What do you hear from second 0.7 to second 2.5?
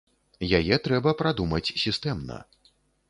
трэба прадумаць сістэмна.